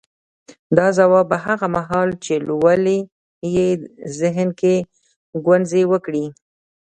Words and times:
دا 0.77 0.87
ځواب 0.97 1.25
به 1.31 1.37
هغه 1.45 1.67
مهال 1.75 2.09
چې 2.23 2.33
لولئ 2.47 2.99
يې 3.55 3.67
ذهن 4.19 4.49
کې 4.59 4.73
غځونې 5.43 5.83
وکړي. 5.91 6.25